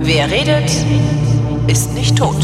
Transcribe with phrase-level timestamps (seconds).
[0.00, 0.70] Wer redet,
[1.68, 2.36] ist nicht tot.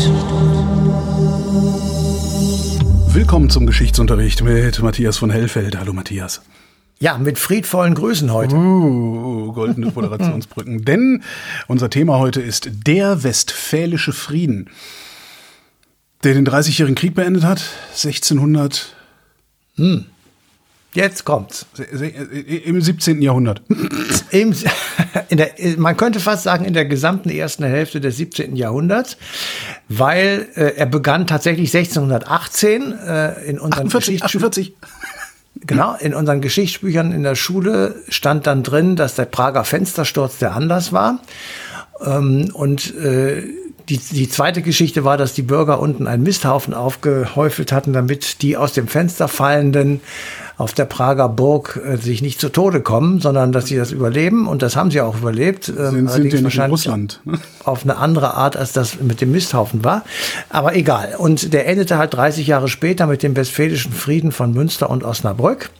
[3.12, 5.78] Willkommen zum Geschichtsunterricht mit Matthias von Hellfeld.
[5.78, 6.40] Hallo Matthias.
[7.00, 8.56] Ja, mit friedvollen Grüßen heute.
[8.56, 10.84] Uh, goldene Moderationsbrücken.
[10.86, 11.22] Denn
[11.66, 14.70] unser Thema heute ist der Westfälische Frieden,
[16.24, 18.94] der den Dreißigjährigen Krieg beendet hat, 1600.
[19.76, 20.06] Hm.
[20.94, 21.66] Jetzt kommt's.
[22.64, 23.20] Im 17.
[23.20, 23.62] Jahrhundert.
[24.30, 24.54] Im,
[25.30, 28.56] der, man könnte fast sagen, in der gesamten ersten Hälfte des 17.
[28.56, 29.16] Jahrhunderts,
[29.88, 34.74] weil äh, er begann tatsächlich 1618 äh, in unseren 48, 48.
[35.60, 40.54] Genau, in unseren Geschichtsbüchern in der Schule stand dann drin, dass der Prager Fenstersturz der
[40.54, 41.20] Anlass war.
[42.04, 43.42] Ähm, und äh,
[43.88, 48.56] die, die zweite Geschichte war, dass die Bürger unten einen Misthaufen aufgehäufelt hatten, damit die
[48.56, 50.00] aus dem Fenster fallenden
[50.58, 54.48] auf der Prager Burg äh, sich nicht zu Tode kommen, sondern dass sie das überleben.
[54.48, 55.68] Und das haben sie auch überlebt.
[55.68, 57.20] Ähm, sind, sind ja wahrscheinlich Russland.
[57.24, 57.38] Ne?
[57.64, 60.04] Auf eine andere Art, als das mit dem Misthaufen war.
[60.50, 61.14] Aber egal.
[61.16, 65.70] Und der endete halt 30 Jahre später mit dem Westfälischen Frieden von Münster und Osnabrück.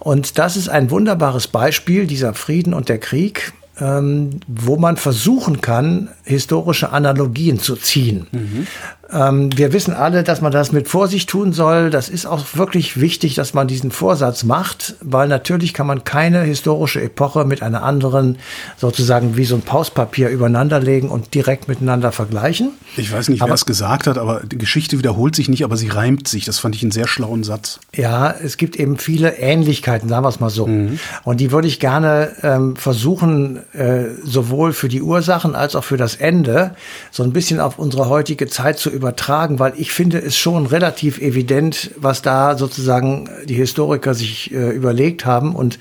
[0.00, 5.60] Und das ist ein wunderbares Beispiel, dieser Frieden und der Krieg, ähm, wo man versuchen
[5.60, 8.26] kann, historische Analogien zu ziehen.
[8.32, 8.66] Mhm.
[9.10, 11.90] Ähm, wir wissen alle, dass man das mit Vorsicht tun soll.
[11.90, 16.42] Das ist auch wirklich wichtig, dass man diesen Vorsatz macht, weil natürlich kann man keine
[16.42, 18.38] historische Epoche mit einer anderen
[18.76, 22.72] sozusagen wie so ein Pauspapier übereinanderlegen und direkt miteinander vergleichen.
[22.96, 25.88] Ich weiß nicht, wer es gesagt hat, aber die Geschichte wiederholt sich nicht, aber sie
[25.88, 26.44] reimt sich.
[26.44, 27.80] Das fand ich einen sehr schlauen Satz.
[27.94, 30.66] Ja, es gibt eben viele Ähnlichkeiten, sagen wir es mal so.
[30.66, 30.98] Mhm.
[31.24, 35.96] Und die würde ich gerne ähm, versuchen, äh, sowohl für die Ursachen als auch für
[35.96, 36.74] das Ende
[37.10, 41.18] so ein bisschen auf unsere heutige Zeit zu übertragen, weil ich finde es schon relativ
[41.20, 45.54] evident, was da sozusagen die Historiker sich äh, überlegt haben.
[45.54, 45.78] Und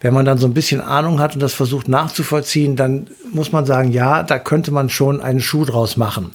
[0.00, 3.64] wenn man dann so ein bisschen Ahnung hat und das versucht nachzuvollziehen, dann muss man
[3.64, 6.32] sagen, ja, da könnte man schon einen Schuh draus machen.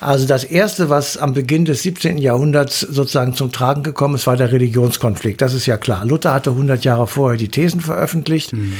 [0.00, 2.18] Also das Erste, was am Beginn des 17.
[2.18, 5.42] Jahrhunderts sozusagen zum Tragen gekommen ist, war der Religionskonflikt.
[5.42, 6.04] Das ist ja klar.
[6.04, 8.52] Luther hatte 100 Jahre vorher die Thesen veröffentlicht.
[8.52, 8.74] Mhm.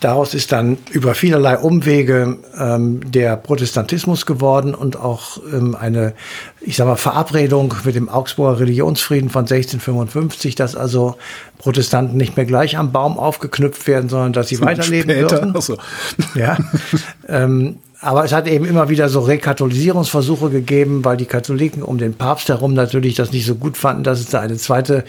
[0.00, 6.14] Daraus ist dann über vielerlei Umwege ähm, der Protestantismus geworden und auch ähm, eine,
[6.60, 11.16] ich sag mal, Verabredung mit dem Augsburger Religionsfrieden von 1655, dass also
[11.58, 15.40] Protestanten nicht mehr gleich am Baum aufgeknüpft werden, sondern dass sie weiterleben später.
[15.40, 15.60] dürfen.
[15.60, 15.78] So.
[16.34, 16.56] Ja.
[17.28, 22.14] ähm, aber es hat eben immer wieder so Rekatholisierungsversuche gegeben, weil die Katholiken um den
[22.14, 25.04] Papst herum natürlich das nicht so gut fanden, dass es da eine zweite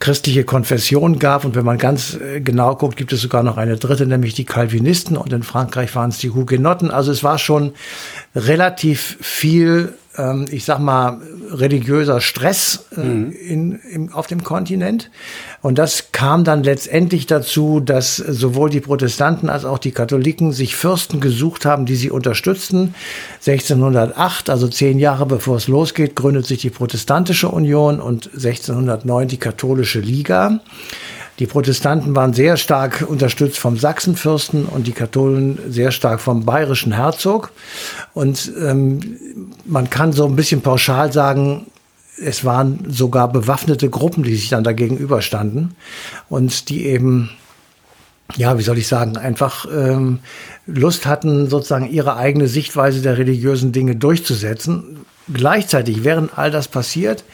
[0.00, 1.44] christliche Konfession gab.
[1.44, 4.44] Und wenn man ganz äh, genau guckt, gibt es sogar noch eine dritte, nämlich die
[4.44, 5.16] Calvinisten.
[5.16, 6.90] Und in Frankreich waren es die Hugenotten.
[6.90, 7.74] Also es war schon
[8.34, 13.32] relativ viel ähm, ich sag mal, religiöser Stress äh, mhm.
[13.32, 15.10] in, in, auf dem Kontinent.
[15.60, 20.76] Und das kam dann letztendlich dazu, dass sowohl die Protestanten als auch die Katholiken sich
[20.76, 22.94] Fürsten gesucht haben, die sie unterstützten.
[23.46, 29.38] 1608, also zehn Jahre bevor es losgeht, gründet sich die Protestantische Union und 1609 die
[29.38, 30.60] Katholische Liga.
[31.42, 36.92] Die Protestanten waren sehr stark unterstützt vom Sachsenfürsten und die Katholen sehr stark vom bayerischen
[36.92, 37.50] Herzog.
[38.14, 39.16] Und ähm,
[39.64, 41.66] man kann so ein bisschen pauschal sagen,
[42.16, 45.74] es waren sogar bewaffnete Gruppen, die sich dann dagegen überstanden
[46.28, 47.30] und die eben
[48.36, 50.20] ja, wie soll ich sagen, einfach ähm,
[50.66, 55.04] Lust hatten, sozusagen ihre eigene Sichtweise der religiösen Dinge durchzusetzen.
[55.32, 57.24] Gleichzeitig, während all das passiert,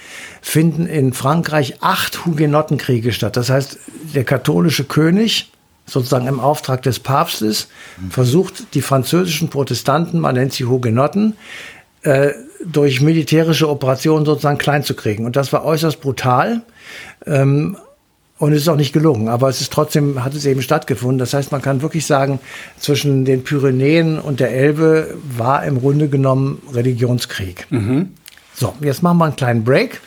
[0.43, 3.37] finden in Frankreich acht Hugenottenkriege statt.
[3.37, 3.79] Das heißt,
[4.15, 5.53] der katholische König,
[5.87, 7.69] sozusagen im Auftrag des Papstes,
[8.11, 11.37] versucht die französischen Protestanten, man nennt sie Hugenotten,
[12.03, 12.33] äh,
[12.65, 15.25] durch militärische Operationen sozusagen klein zu kriegen.
[15.25, 16.63] Und das war äußerst brutal.
[17.25, 17.77] Ähm,
[18.39, 21.19] und es ist auch nicht gelungen, aber es ist trotzdem, hat es eben stattgefunden.
[21.19, 22.39] Das heißt, man kann wirklich sagen,
[22.79, 27.67] zwischen den Pyrenäen und der Elbe war im Grunde genommen Religionskrieg.
[27.71, 28.11] Mhm.
[28.55, 30.01] So, jetzt machen wir einen kleinen Break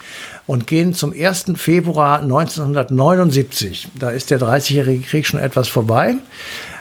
[0.47, 1.53] und gehen zum 1.
[1.55, 3.89] Februar 1979.
[3.97, 6.15] Da ist der 30-jährige Krieg schon etwas vorbei.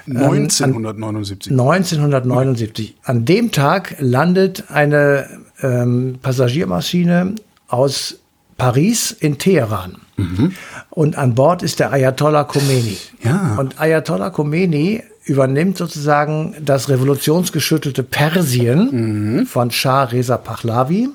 [0.07, 1.53] 1979.
[1.53, 2.95] Ähm, an 1979.
[3.05, 5.29] An dem Tag landet eine
[5.63, 7.35] ähm, Passagiermaschine
[7.69, 8.19] aus
[8.57, 9.99] Paris in Teheran.
[10.21, 10.53] Mhm.
[10.91, 12.97] Und an Bord ist der Ayatollah Khomeini.
[13.23, 13.57] Ja.
[13.59, 19.47] Und Ayatollah Khomeini übernimmt sozusagen das revolutionsgeschüttelte Persien mhm.
[19.47, 21.09] von Shah Reza Pahlavi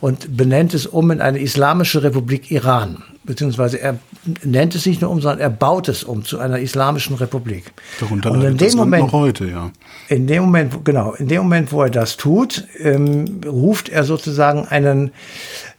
[0.00, 3.02] und benennt es um in eine islamische Republik Iran.
[3.24, 3.98] beziehungsweise er
[4.44, 7.72] nennt es nicht nur um, sondern er baut es um zu einer islamischen Republik.
[8.00, 9.70] Darunter Und in dem Moment, noch heute, ja.
[10.08, 14.66] in dem Moment, genau, in dem Moment, wo er das tut, ähm, ruft er sozusagen
[14.66, 15.12] einen,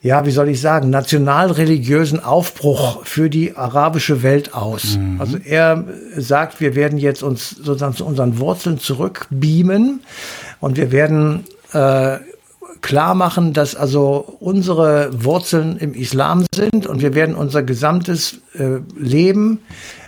[0.04, 5.00] ja, wie soll ich sagen, nationalreligiösen Aufbruch für die arabische Welt aus.
[5.18, 5.86] Also er
[6.18, 10.02] sagt, wir werden jetzt uns sozusagen zu unseren Wurzeln zurückbeamen
[10.60, 12.18] und wir werden äh,
[12.82, 18.80] klar machen, dass also unsere Wurzeln im Islam sind und wir werden unser gesamtes äh,
[18.98, 19.60] Leben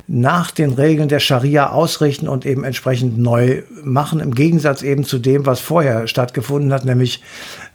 [0.08, 5.18] nach den Regeln der Scharia ausrichten und eben entsprechend neu machen, im Gegensatz eben zu
[5.18, 7.24] dem, was vorher stattgefunden hat, nämlich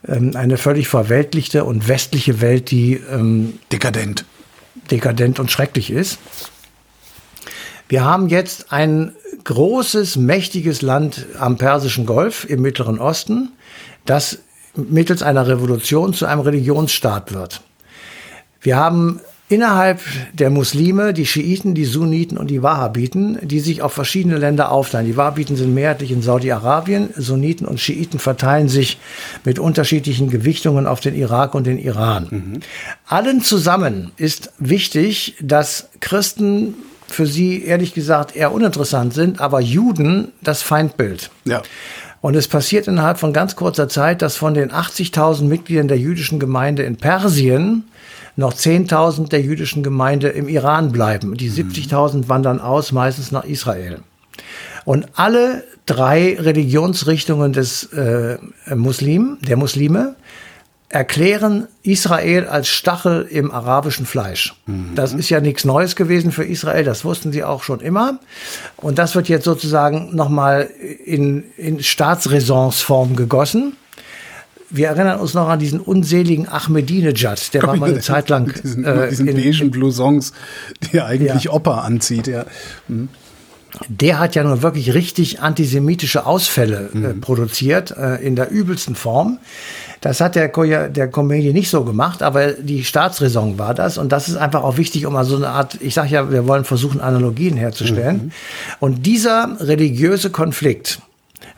[0.06, 4.24] ähm, eine völlig verweltlichte und westliche Welt, die ähm, Dekadent.
[4.90, 6.18] dekadent und schrecklich ist.
[7.88, 9.12] Wir haben jetzt ein
[9.44, 13.50] großes, mächtiges Land am Persischen Golf im Mittleren Osten,
[14.04, 14.38] das
[14.76, 17.62] mittels einer Revolution zu einem Religionsstaat wird.
[18.60, 19.20] Wir haben
[19.50, 20.00] innerhalb
[20.32, 25.06] der Muslime die Schiiten, die Sunniten und die Wahhabiten, die sich auf verschiedene Länder aufteilen.
[25.06, 28.98] Die Wahhabiten sind mehrheitlich in Saudi-Arabien, Sunniten und Schiiten verteilen sich
[29.44, 32.62] mit unterschiedlichen Gewichtungen auf den Irak und den Iran.
[33.06, 36.74] Allen zusammen ist wichtig, dass Christen
[37.08, 41.30] für sie ehrlich gesagt eher uninteressant sind, aber Juden das Feindbild.
[41.44, 41.62] Ja.
[42.20, 46.38] Und es passiert innerhalb von ganz kurzer Zeit, dass von den 80.000 Mitgliedern der jüdischen
[46.38, 47.84] Gemeinde in Persien
[48.40, 51.36] noch 10.000 der jüdischen Gemeinde im Iran bleiben.
[51.36, 54.00] Die 70.000 wandern aus, meistens nach Israel.
[54.84, 58.38] Und alle drei Religionsrichtungen des äh,
[58.74, 60.16] Muslim, der Muslime
[60.88, 64.56] erklären Israel als Stachel im arabischen Fleisch.
[64.96, 68.18] Das ist ja nichts Neues gewesen für Israel, das wussten sie auch schon immer.
[68.76, 70.68] Und das wird jetzt sozusagen nochmal
[71.04, 73.76] in, in Staatsräsonsform gegossen.
[74.70, 78.84] Wir erinnern uns noch an diesen unseligen Ahmadinejad, der war mal eine Zeit lang diesen,
[78.84, 80.32] äh, diesen in, beigen Blousons,
[80.80, 81.52] die er eigentlich Ja.
[81.52, 82.28] Opa anzieht.
[82.28, 82.44] Ja.
[83.88, 89.38] der hat ja nun wirklich richtig antisemitische Ausfälle äh, produziert, äh, in der übelsten Form.
[90.00, 93.98] Das hat der, Ko der Komödie nicht so gemacht, aber die Staatsräson war das.
[93.98, 96.46] Und das ist einfach auch wichtig, um mal so eine Art, ich sage ja, wir
[96.46, 98.32] wollen versuchen, Analogien herzustellen.
[98.78, 101.00] Und dieser religiöse Konflikt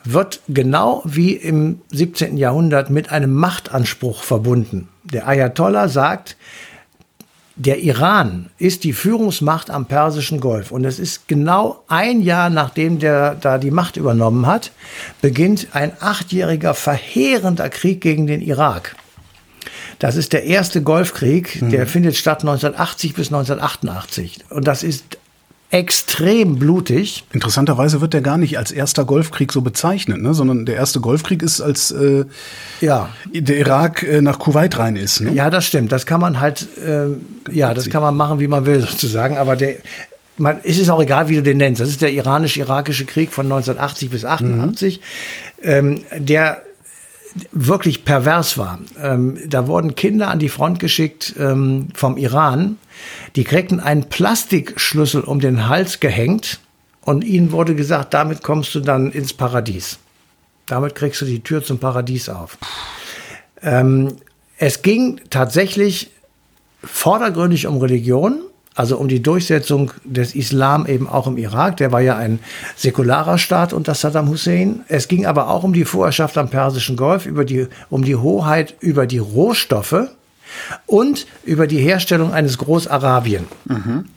[0.03, 2.37] wird genau wie im 17.
[2.37, 4.89] Jahrhundert mit einem Machtanspruch verbunden.
[5.03, 6.37] Der Ayatollah sagt,
[7.55, 10.71] der Iran ist die Führungsmacht am Persischen Golf.
[10.71, 14.71] Und es ist genau ein Jahr, nachdem der da die Macht übernommen hat,
[15.21, 18.95] beginnt ein achtjähriger verheerender Krieg gegen den Irak.
[19.99, 24.39] Das ist der erste Golfkrieg, der findet statt 1980 bis 1988.
[24.49, 25.17] Und das ist
[25.73, 27.23] extrem blutig.
[27.33, 30.35] Interessanterweise wird der gar nicht als erster Golfkrieg so bezeichnet, ne?
[30.35, 32.25] sondern der erste Golfkrieg ist, als äh,
[32.79, 33.09] Ja.
[33.33, 35.21] der Irak äh, nach Kuwait rein ist.
[35.21, 35.33] Ne?
[35.33, 35.91] Ja, das stimmt.
[35.91, 37.07] Das kann man halt, äh,
[37.51, 39.35] ja, das kann man machen, wie man will, sozusagen.
[39.37, 39.77] Aber der,
[40.37, 41.81] man, es ist auch egal, wie du den nennst.
[41.81, 45.01] Das ist der iranisch-irakische Krieg von 1980 bis 88,
[45.63, 46.61] ähm, der
[47.51, 48.79] wirklich pervers war.
[49.01, 52.77] Ähm, da wurden Kinder an die Front geschickt ähm, vom Iran.
[53.35, 56.59] Die kriegten einen Plastikschlüssel um den Hals gehängt
[57.01, 59.97] und ihnen wurde gesagt, damit kommst du dann ins Paradies.
[60.65, 62.57] Damit kriegst du die Tür zum Paradies auf.
[63.61, 64.15] Ähm,
[64.57, 66.11] es ging tatsächlich
[66.83, 68.41] vordergründig um Religion,
[68.75, 71.77] also um die Durchsetzung des Islam eben auch im Irak.
[71.77, 72.39] Der war ja ein
[72.75, 74.81] säkularer Staat unter Saddam Hussein.
[74.87, 78.75] Es ging aber auch um die Vorherrschaft am Persischen Golf, über die, um die Hoheit
[78.79, 80.07] über die Rohstoffe
[80.85, 83.45] und über die Herstellung eines Großarabien.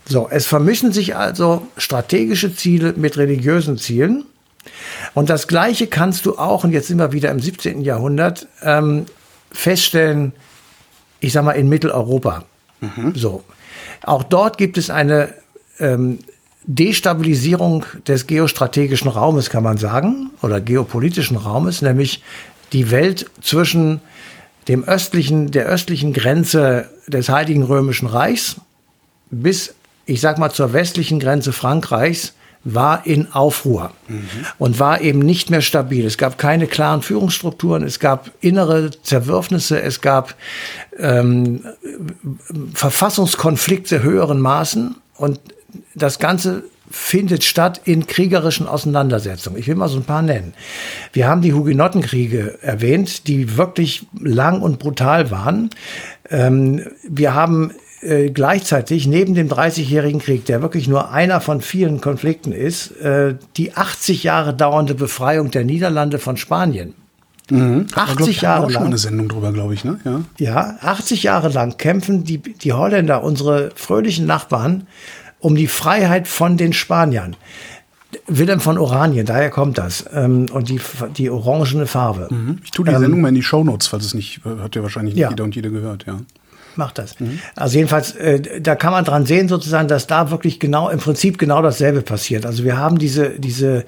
[0.06, 4.24] So, es vermischen sich also strategische Ziele mit religiösen Zielen.
[5.14, 7.82] Und das Gleiche kannst du auch, und jetzt sind wir wieder im 17.
[7.82, 9.06] Jahrhundert, ähm,
[9.52, 10.32] feststellen,
[11.20, 12.44] ich sag mal, in Mitteleuropa.
[13.14, 13.44] So.
[14.02, 15.34] Auch dort gibt es eine
[15.78, 16.18] ähm,
[16.64, 22.22] Destabilisierung des geostrategischen Raumes, kann man sagen, oder geopolitischen Raumes, nämlich
[22.72, 24.00] die Welt zwischen
[24.68, 28.56] dem östlichen, der östlichen Grenze des Heiligen Römischen Reichs
[29.30, 29.74] bis,
[30.06, 32.34] ich sag mal, zur westlichen Grenze Frankreichs
[32.66, 33.92] war in Aufruhr
[34.58, 36.04] und war eben nicht mehr stabil.
[36.04, 40.34] Es gab keine klaren Führungsstrukturen, es gab innere Zerwürfnisse, es gab
[40.98, 41.64] ähm,
[42.74, 45.40] Verfassungskonflikte höheren Maßen und
[45.94, 49.58] das Ganze findet statt in kriegerischen Auseinandersetzungen.
[49.58, 50.52] Ich will mal so ein paar nennen.
[51.12, 55.70] Wir haben die Hugenottenkriege erwähnt, die wirklich lang und brutal waren.
[56.30, 62.00] Ähm, wir haben äh, gleichzeitig neben dem Dreißigjährigen Krieg, der wirklich nur einer von vielen
[62.00, 66.94] Konflikten ist, äh, die 80 Jahre dauernde Befreiung der Niederlande von Spanien.
[67.50, 67.86] Mhm.
[67.94, 68.86] 80 Jahre auch schon mal lang.
[68.88, 70.00] eine Sendung drüber, glaube ich, ne?
[70.04, 70.20] Ja.
[70.38, 74.86] Ja, 80 Jahre lang kämpfen die, die Holländer, unsere fröhlichen Nachbarn,
[75.38, 77.36] um die Freiheit von den Spaniern.
[78.26, 80.04] Wilhelm von Oranien, daher kommt das.
[80.12, 80.80] Ähm, und die,
[81.16, 82.28] die orangene Farbe.
[82.64, 85.14] Ich tue die Sendung mal in die Shownotes, falls es nicht, äh, hat ja wahrscheinlich
[85.14, 85.30] nicht Ja.
[85.30, 86.18] jeder und jede gehört, ja.
[86.76, 87.16] Macht das.
[87.54, 91.38] Also jedenfalls, äh, da kann man dran sehen sozusagen, dass da wirklich genau, im Prinzip
[91.38, 92.44] genau dasselbe passiert.
[92.44, 93.84] Also wir haben diese, diese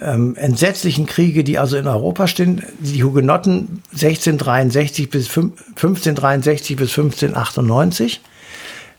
[0.00, 2.62] ähm, entsetzlichen Kriege, die also in Europa stehen.
[2.78, 8.20] Die Hugenotten 1663 bis fünf- 1563 bis 1598.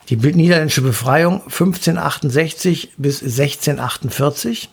[0.10, 4.70] Die niederländische Befreiung 1568 bis 1648.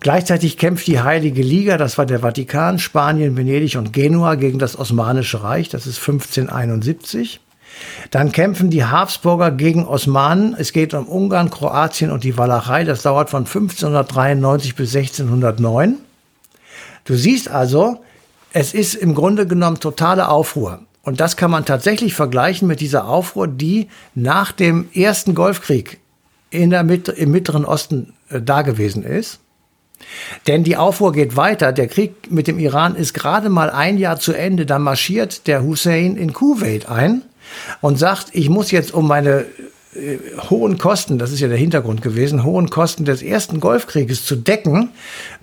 [0.00, 4.78] Gleichzeitig kämpft die Heilige Liga, das war der Vatikan, Spanien, Venedig und Genua gegen das
[4.78, 7.40] Osmanische Reich, das ist 1571.
[8.10, 10.54] Dann kämpfen die Habsburger gegen Osmanen.
[10.58, 12.84] Es geht um Ungarn, Kroatien und die Walachei.
[12.84, 15.96] Das dauert von 1593 bis 1609.
[17.04, 18.02] Du siehst also,
[18.52, 20.80] es ist im Grunde genommen totale Aufruhr.
[21.02, 25.98] Und das kann man tatsächlich vergleichen mit dieser Aufruhr, die nach dem ersten Golfkrieg
[26.50, 29.40] in der im Mittleren Osten äh, da gewesen ist.
[30.46, 31.72] Denn die Aufruhr geht weiter.
[31.72, 34.64] Der Krieg mit dem Iran ist gerade mal ein Jahr zu Ende.
[34.64, 37.22] Da marschiert der Hussein in Kuwait ein
[37.80, 39.46] und sagt, ich muss jetzt um meine
[39.94, 40.18] äh,
[40.50, 44.90] hohen Kosten, das ist ja der Hintergrund gewesen, hohen Kosten des ersten Golfkrieges zu decken,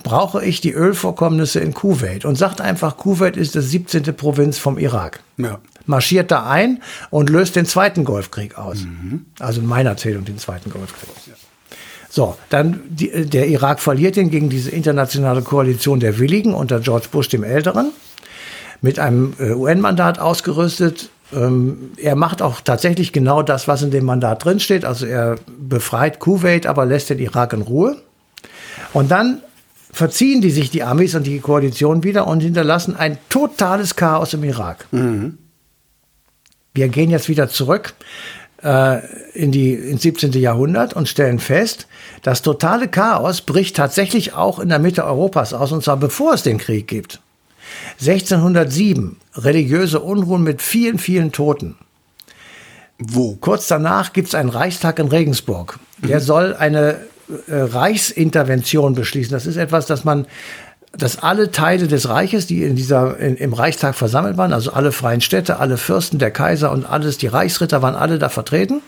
[0.04, 2.26] brauche ich die Ölvorkommnisse in Kuwait.
[2.26, 4.04] Und sagt einfach, Kuwait ist das 17.
[4.16, 5.22] Provinz vom Irak.
[5.38, 5.60] Ja.
[5.88, 8.86] Marschiert da ein und löst den zweiten Golfkrieg aus.
[9.40, 11.10] Also in meiner Zählung den zweiten Golfkrieg.
[12.10, 17.08] So, dann die, der Irak verliert den gegen diese internationale Koalition der Willigen unter George
[17.12, 17.92] Bush dem Älteren
[18.82, 21.10] mit einem äh, UN-Mandat ausgerüstet.
[21.34, 24.86] Ähm, er macht auch tatsächlich genau das, was in dem Mandat drinsteht.
[24.86, 27.98] Also er befreit Kuwait, aber lässt den Irak in Ruhe.
[28.94, 29.42] Und dann
[29.92, 34.44] verziehen die sich die Amis und die Koalition wieder und hinterlassen ein totales Chaos im
[34.44, 34.88] Irak.
[36.74, 37.94] Wir gehen jetzt wieder zurück
[38.62, 39.00] äh,
[39.34, 40.34] in die, ins 17.
[40.34, 41.88] Jahrhundert und stellen fest,
[42.24, 46.44] das totale Chaos bricht tatsächlich auch in der Mitte Europas aus, und zwar bevor es
[46.44, 47.22] den Krieg gibt.
[48.00, 51.76] 1607, religiöse Unruhen mit vielen, vielen Toten.
[52.98, 53.36] Wo?
[53.36, 55.80] Kurz danach gibt es einen Reichstag in Regensburg.
[55.98, 57.00] Der soll eine
[57.48, 59.34] äh, Reichsintervention beschließen.
[59.34, 60.28] Das ist etwas, das man,
[60.98, 64.92] dass alle Teile des Reiches, die in dieser, in, im Reichstag versammelt waren, also alle
[64.92, 68.82] freien Städte, alle Fürsten, der Kaiser und alles, die Reichsritter waren alle da vertreten.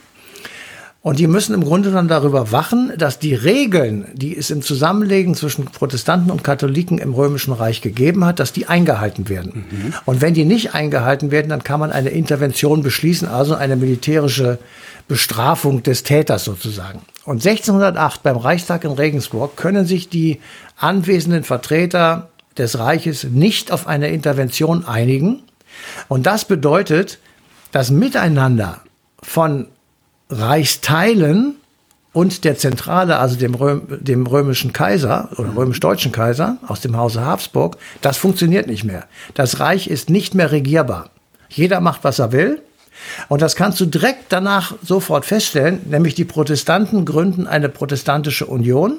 [1.08, 5.36] Und die müssen im Grunde dann darüber wachen, dass die Regeln, die es im Zusammenlegen
[5.36, 9.94] zwischen Protestanten und Katholiken im Römischen Reich gegeben hat, dass die eingehalten werden.
[10.04, 14.60] Und wenn die nicht eingehalten werden, dann kann man eine Intervention beschließen, also eine militärische
[15.08, 17.00] Bestrafung des Täters sozusagen.
[17.24, 20.42] Und 1608 beim Reichstag in Regensburg können sich die
[20.76, 25.44] anwesenden Vertreter des Reiches nicht auf eine Intervention einigen.
[26.10, 27.20] Und das bedeutet,
[27.72, 28.82] das Miteinander
[29.24, 29.68] von
[30.30, 31.56] Reichsteilen
[32.14, 37.24] und der Zentrale, also dem, Röm, dem römischen Kaiser oder römisch-deutschen Kaiser aus dem Hause
[37.24, 39.06] Habsburg, das funktioniert nicht mehr.
[39.36, 41.12] Das Reich ist nicht mehr regierbar.
[41.50, 42.62] Jeder macht, was er will.
[43.30, 48.98] Und das kannst du direkt danach sofort feststellen, nämlich die Protestanten gründen eine protestantische Union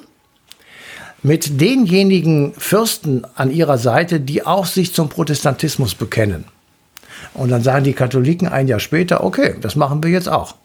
[1.21, 6.45] mit denjenigen Fürsten an ihrer Seite, die auch sich zum Protestantismus bekennen.
[7.33, 10.55] Und dann sagen die Katholiken ein Jahr später, okay, das machen wir jetzt auch.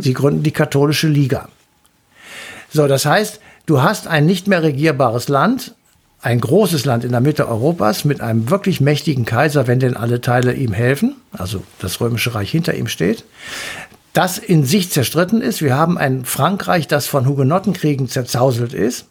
[0.00, 1.48] Sie gründen die katholische Liga.
[2.70, 5.74] So, das heißt, du hast ein nicht mehr regierbares Land,
[6.20, 10.20] ein großes Land in der Mitte Europas mit einem wirklich mächtigen Kaiser, wenn denn alle
[10.20, 13.24] Teile ihm helfen, also das römische Reich hinter ihm steht,
[14.14, 15.62] das in sich zerstritten ist.
[15.62, 19.06] Wir haben ein Frankreich, das von Hugenottenkriegen zerzauselt ist.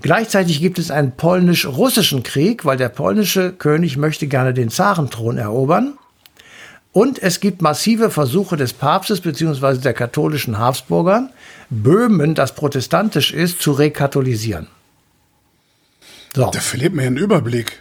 [0.00, 5.98] Gleichzeitig gibt es einen polnisch-russischen Krieg, weil der polnische König möchte gerne den Zarenthron erobern.
[6.96, 9.76] Und es gibt massive Versuche des Papstes bzw.
[9.82, 11.28] der katholischen Habsburger,
[11.68, 14.68] Böhmen, das protestantisch ist, zu rekatholisieren.
[16.34, 16.50] So.
[16.50, 17.80] Da verliert mir einen Überblick.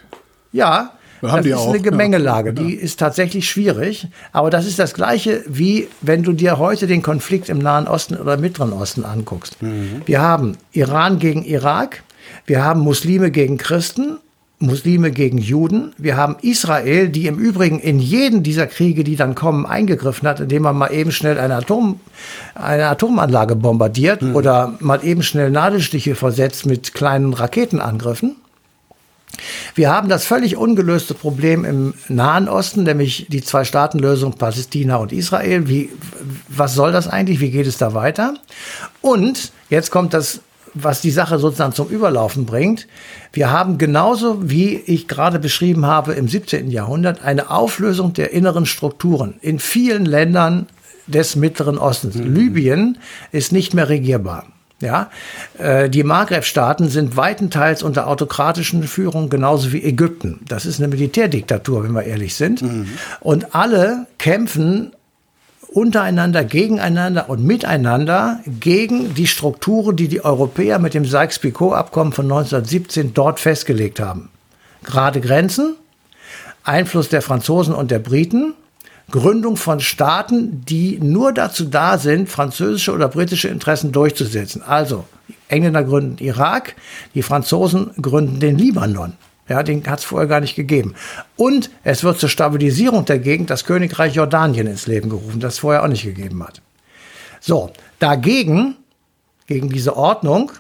[0.52, 1.84] Ja, haben das die ist auch, eine ja.
[1.84, 2.54] Gemengelage.
[2.54, 4.10] Die ist tatsächlich schwierig.
[4.34, 8.18] Aber das ist das Gleiche, wie wenn du dir heute den Konflikt im Nahen Osten
[8.18, 9.62] oder Mittleren Osten anguckst.
[9.62, 10.02] Mhm.
[10.06, 12.04] Wir haben Iran gegen Irak.
[12.46, 14.18] Wir haben Muslime gegen Christen.
[14.60, 15.94] Muslime gegen Juden.
[15.98, 20.40] Wir haben Israel, die im Übrigen in jeden dieser Kriege, die dann kommen, eingegriffen hat,
[20.40, 22.00] indem man mal eben schnell eine, Atom,
[22.56, 24.36] eine Atomanlage bombardiert Mhm.
[24.36, 28.38] oder mal eben schnell Nadelstiche versetzt mit kleinen Raketenangriffen.
[29.76, 35.68] Wir haben das völlig ungelöste Problem im Nahen Osten, nämlich die Zwei-Staaten-Lösung Palästina und Israel.
[35.68, 35.90] Wie,
[36.48, 37.42] was soll das eigentlich?
[37.42, 38.36] Wie geht es da weiter?
[39.02, 40.40] Und jetzt kommt das
[40.76, 42.88] was die Sache sozusagen zum Überlaufen bringt.
[43.34, 46.70] Wir haben genauso, wie ich gerade beschrieben habe, im 17.
[46.70, 50.68] Jahrhundert eine Auflösung der inneren Strukturen in vielen Ländern
[51.08, 52.16] des Mittleren Ostens.
[52.16, 52.36] Mhm.
[52.36, 52.98] Libyen
[53.32, 54.46] ist nicht mehr regierbar.
[54.82, 55.10] Ja,
[55.58, 60.42] äh, die Maghreb-Staaten sind weitenteils unter autokratischen Führung, genauso wie Ägypten.
[60.48, 62.62] Das ist eine Militärdiktatur, wenn wir ehrlich sind.
[62.62, 62.90] Mhm.
[63.22, 64.92] Und alle kämpfen
[65.76, 73.14] untereinander, gegeneinander und miteinander gegen die Strukturen, die die Europäer mit dem Sykes-Picot-Abkommen von 1917
[73.14, 74.30] dort festgelegt haben.
[74.86, 75.76] Gerade Grenzen,
[76.64, 78.54] Einfluss der Franzosen und der Briten,
[79.12, 84.64] Gründung von Staaten, die nur dazu da sind, französische oder britische Interessen durchzusetzen.
[84.64, 85.04] Also,
[85.50, 86.76] Engländer gründen Irak,
[87.14, 89.14] die Franzosen gründen den Libanon.
[89.48, 90.96] Ja, den hat es vorher gar nicht gegeben.
[91.36, 95.60] Und es wird zur Stabilisierung der Gegend das Königreich Jordanien ins Leben gerufen, das es
[95.60, 96.62] vorher auch nicht gegeben hat.
[97.40, 98.76] So, dagegen,
[99.46, 100.52] gegen diese Ordnung,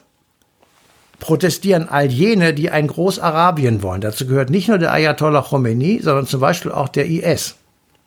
[1.20, 4.01] protestieren all jene, die ein Großarabien wollen.
[4.01, 7.56] Dazu gehört nicht nur der Ayatollah Khomeini, sondern zum Beispiel auch der IS.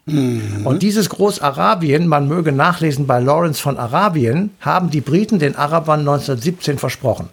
[0.06, 0.64] Mhm.
[0.64, 6.00] Und dieses Großarabien, man möge nachlesen bei Lawrence von Arabien, haben die Briten den Arabern
[6.00, 7.28] 1917 versprochen.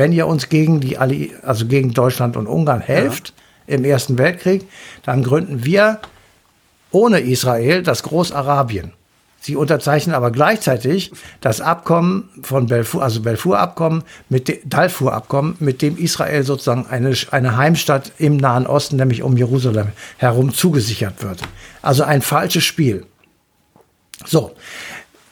[0.00, 3.34] Wenn ihr uns gegen die Alli also gegen Deutschland und Ungarn helft
[3.66, 3.74] ja.
[3.74, 4.66] im Ersten Weltkrieg,
[5.04, 6.00] dann gründen wir
[6.90, 8.94] ohne Israel das Großarabien.
[9.42, 15.98] Sie unterzeichnen aber gleichzeitig das Abkommen von Belfur, also Belfur-Abkommen, mit dem Dalfur-Abkommen, mit dem
[15.98, 21.42] Israel sozusagen eine, eine Heimstatt im Nahen Osten, nämlich um Jerusalem herum, zugesichert wird.
[21.82, 23.04] Also ein falsches Spiel.
[24.24, 24.52] So.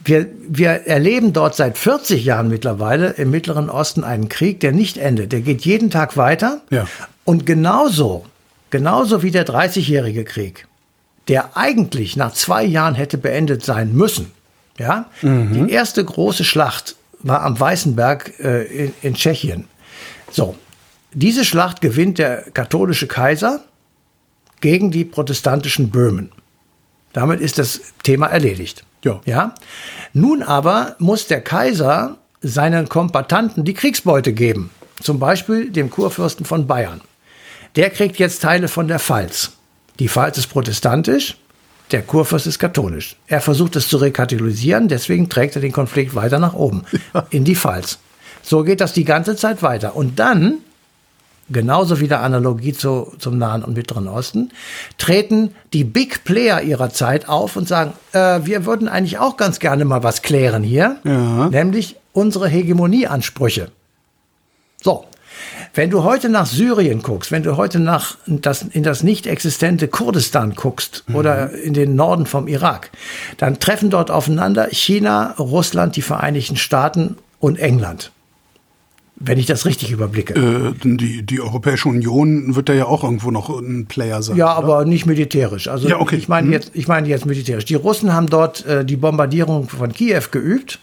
[0.08, 4.96] Wir, wir erleben dort seit 40 Jahren mittlerweile im Mittleren Osten einen Krieg, der nicht
[4.96, 5.32] endet.
[5.32, 6.62] Der geht jeden Tag weiter.
[6.70, 6.88] Ja.
[7.24, 8.24] Und genauso,
[8.70, 10.66] genauso wie der 30-jährige Krieg,
[11.28, 14.32] der eigentlich nach zwei Jahren hätte beendet sein müssen.
[14.78, 15.66] Ja, mhm.
[15.66, 19.64] die erste große Schlacht war am Weißenberg äh, in, in Tschechien.
[20.30, 20.56] So,
[21.12, 23.62] diese Schlacht gewinnt der katholische Kaiser
[24.60, 26.30] gegen die protestantischen Böhmen.
[27.12, 28.84] Damit ist das Thema erledigt.
[29.04, 29.20] Ja.
[29.24, 29.54] ja.
[30.12, 34.70] Nun aber muss der Kaiser seinen Kompatanten die Kriegsbeute geben.
[35.02, 37.00] Zum Beispiel dem Kurfürsten von Bayern.
[37.76, 39.52] Der kriegt jetzt Teile von der Pfalz.
[39.98, 41.36] Die Pfalz ist protestantisch,
[41.90, 43.16] der Kurfürst ist katholisch.
[43.26, 46.84] Er versucht es zu rekatholisieren, deswegen trägt er den Konflikt weiter nach oben,
[47.30, 47.98] in die Pfalz.
[48.42, 49.96] So geht das die ganze Zeit weiter.
[49.96, 50.58] Und dann,
[51.50, 54.50] genauso wie der Analogie zu, zum Nahen und Mittleren Osten,
[54.98, 59.58] treten die Big Player ihrer Zeit auf und sagen, äh, wir würden eigentlich auch ganz
[59.58, 61.48] gerne mal was klären hier, ja.
[61.48, 63.70] nämlich unsere Hegemonieansprüche.
[64.82, 65.04] So,
[65.74, 69.88] wenn du heute nach Syrien guckst, wenn du heute nach das, in das nicht existente
[69.88, 71.14] Kurdistan guckst mhm.
[71.16, 72.90] oder in den Norden vom Irak,
[73.36, 78.12] dann treffen dort aufeinander China, Russland, die Vereinigten Staaten und England.
[79.20, 80.34] Wenn ich das richtig überblicke.
[80.34, 84.36] Äh, die, die Europäische Union wird da ja auch irgendwo noch ein Player sein.
[84.36, 84.64] Ja, oder?
[84.64, 85.66] aber nicht militärisch.
[85.66, 86.16] Also ja, okay.
[86.16, 86.52] ich meine mhm.
[86.52, 87.64] jetzt, ich meine jetzt militärisch.
[87.64, 90.78] Die Russen haben dort äh, die Bombardierung von Kiew geübt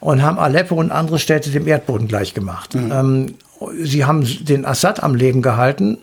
[0.00, 2.74] und haben Aleppo und andere Städte dem Erdboden gleichgemacht.
[2.74, 2.92] Mhm.
[2.92, 3.34] Ähm,
[3.82, 5.98] sie haben den Assad am Leben gehalten.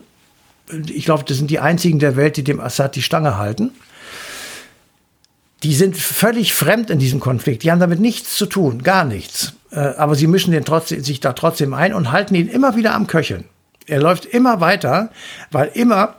[0.87, 3.71] Ich glaube, das sind die einzigen der Welt, die dem Assad die Stange halten.
[5.63, 7.63] Die sind völlig fremd in diesem Konflikt.
[7.63, 9.53] Die haben damit nichts zu tun, gar nichts.
[9.75, 12.95] Äh, aber sie mischen den trotzdem, sich da trotzdem ein und halten ihn immer wieder
[12.95, 13.45] am Köcheln.
[13.85, 15.11] Er läuft immer weiter,
[15.51, 16.15] weil immer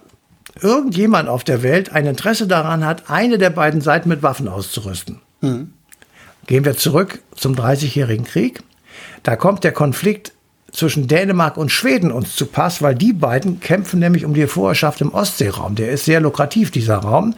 [0.60, 5.20] irgendjemand auf der Welt ein Interesse daran hat, eine der beiden Seiten mit Waffen auszurüsten.
[5.40, 5.72] Mhm.
[6.46, 8.62] Gehen wir zurück zum Dreißigjährigen Krieg.
[9.22, 10.32] Da kommt der Konflikt
[10.70, 15.00] zwischen Dänemark und Schweden uns zu Pass, weil die beiden kämpfen nämlich um die Vorherrschaft
[15.00, 15.74] im Ostseeraum.
[15.74, 17.34] Der ist sehr lukrativ, dieser Raum.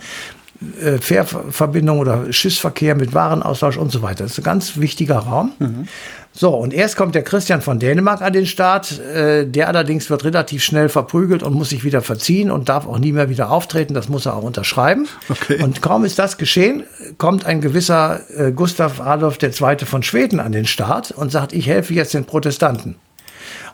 [0.83, 4.25] Äh, Fährverbindung oder Schiffsverkehr mit Warenaustausch und so weiter.
[4.25, 5.53] Das ist ein ganz wichtiger Raum.
[5.61, 5.87] Mhm.
[6.33, 8.99] So, und erst kommt der Christian von Dänemark an den Start.
[8.99, 12.99] Äh, der allerdings wird relativ schnell verprügelt und muss sich wieder verziehen und darf auch
[12.99, 13.94] nie mehr wieder auftreten.
[13.94, 15.07] Das muss er auch unterschreiben.
[15.29, 15.62] Okay.
[15.62, 16.83] Und kaum ist das geschehen,
[17.18, 19.77] kommt ein gewisser äh, Gustav Adolf II.
[19.85, 22.97] von Schweden an den Start und sagt, ich helfe jetzt den Protestanten.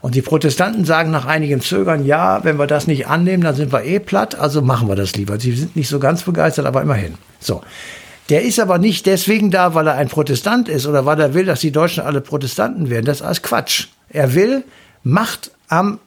[0.00, 3.72] Und die Protestanten sagen nach einigem Zögern, ja, wenn wir das nicht annehmen, dann sind
[3.72, 5.38] wir eh platt, also machen wir das lieber.
[5.38, 7.14] Sie sind nicht so ganz begeistert, aber immerhin.
[7.40, 7.62] So.
[8.30, 11.44] Der ist aber nicht deswegen da, weil er ein Protestant ist oder weil er will,
[11.44, 13.04] dass die Deutschen alle Protestanten werden.
[13.04, 13.88] Das ist alles Quatsch.
[14.08, 14.64] Er will
[15.06, 15.98] Macht am,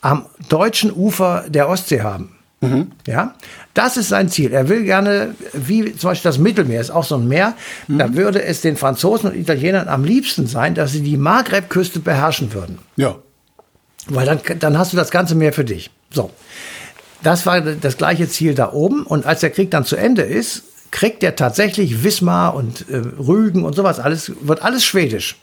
[0.00, 2.36] am deutschen Ufer der Ostsee haben.
[2.62, 2.92] Mhm.
[3.06, 3.34] Ja,
[3.74, 4.52] das ist sein Ziel.
[4.52, 7.54] Er will gerne, wie zum Beispiel das Mittelmeer ist auch so ein Meer,
[7.88, 7.98] mhm.
[7.98, 12.54] da würde es den Franzosen und Italienern am liebsten sein, dass sie die Maghreb-Küste beherrschen
[12.54, 12.78] würden.
[12.96, 13.16] Ja.
[14.06, 15.90] Weil dann, dann hast du das ganze Meer für dich.
[16.10, 16.30] So.
[17.22, 19.04] Das war das gleiche Ziel da oben.
[19.04, 23.64] Und als der Krieg dann zu Ende ist, kriegt er tatsächlich Wismar und äh, Rügen
[23.64, 25.36] und sowas alles, wird alles schwedisch.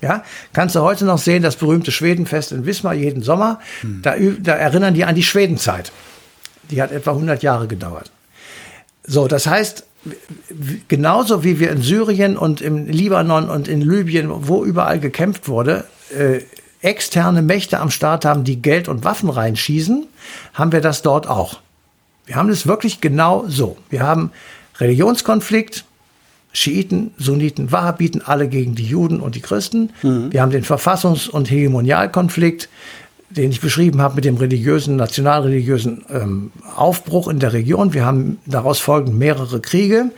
[0.00, 3.60] Ja, kannst du heute noch sehen, das berühmte Schwedenfest in Wismar jeden Sommer.
[4.02, 5.92] Da, ü- da erinnern die an die Schwedenzeit.
[6.72, 8.10] Die hat etwa 100 Jahre gedauert.
[9.04, 9.84] So, das heißt,
[10.88, 15.84] genauso wie wir in Syrien und im Libanon und in Libyen, wo überall gekämpft wurde,
[16.16, 16.40] äh,
[16.80, 20.06] externe Mächte am Start haben, die Geld und Waffen reinschießen,
[20.54, 21.60] haben wir das dort auch.
[22.26, 23.76] Wir haben es wirklich genau so.
[23.90, 24.32] Wir haben
[24.78, 25.84] Religionskonflikt,
[26.52, 29.90] Schiiten, Sunniten, Wahhabiten, alle gegen die Juden und die Christen.
[30.30, 32.68] Wir haben den Verfassungs- und Hegemonialkonflikt,
[33.36, 37.92] den ich beschrieben habe mit dem religiösen, nationalreligiösen ähm, Aufbruch in der Region.
[37.92, 40.10] Wir haben daraus folgend mehrere Kriege.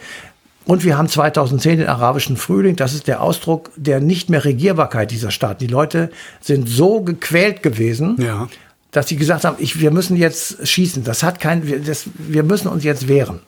[0.67, 2.77] Und wir haben 2010 den arabischen Frühling.
[2.77, 5.59] Das ist der Ausdruck der nicht mehr Regierbarkeit dieser Staaten.
[5.59, 8.49] Die Leute sind so gequält gewesen, Ja.
[8.91, 11.05] dass sie gesagt haben, ich, wir müssen jetzt schießen.
[11.05, 13.41] Das hat kein, wir, das, wir müssen uns jetzt wehren.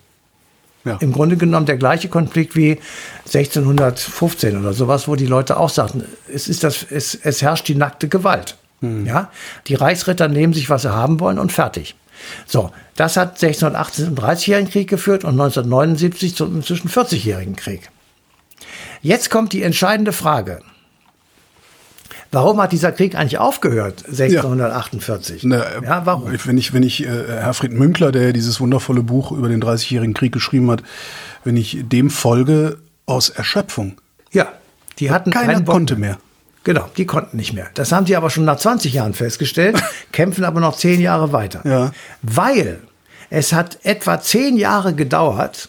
[0.84, 0.98] Ja.
[1.00, 2.78] Im Grunde genommen der gleiche Konflikt wie
[3.24, 7.74] 1615 oder sowas, wo die Leute auch sagten, es ist das, es, es herrscht die
[7.74, 8.56] nackte Gewalt.
[8.82, 9.30] Ja,
[9.68, 11.96] die Reichsritter nehmen sich, was sie haben wollen und fertig.
[12.46, 17.90] So, das hat 1618 zum 30-jährigen Krieg geführt und 1979 zum inzwischen 40-jährigen Krieg.
[19.02, 20.60] Jetzt kommt die entscheidende Frage.
[22.32, 25.44] Warum hat dieser Krieg eigentlich aufgehört, 1648?
[25.44, 26.32] Ne, ja, warum?
[26.34, 30.12] Ich- Wenn ich, wenn ich äh, Herfried Münkler, der dieses wundervolle Buch über den Dreißigjährigen
[30.14, 30.82] Krieg geschrieben hat,
[31.44, 33.96] wenn ich dem folge aus Erschöpfung.
[34.32, 34.52] Ja,
[34.98, 36.18] die hatten Keiner konnte mehr.
[36.66, 37.68] Genau, die konnten nicht mehr.
[37.74, 39.80] Das haben die aber schon nach 20 Jahren festgestellt,
[40.12, 41.60] kämpfen aber noch 10 Jahre weiter.
[41.64, 41.92] Ja.
[42.22, 42.80] Weil
[43.30, 45.68] es hat etwa 10 Jahre gedauert,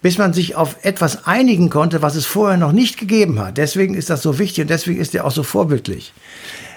[0.00, 3.58] bis man sich auf etwas einigen konnte, was es vorher noch nicht gegeben hat.
[3.58, 6.14] Deswegen ist das so wichtig und deswegen ist er auch so vorbildlich.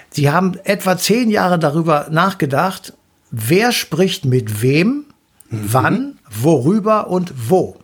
[0.09, 2.91] Sie haben etwa 10 Jahre darüber nachgedacht,
[3.31, 5.05] wer spricht mit wem,
[5.49, 7.77] wann, worüber und wo.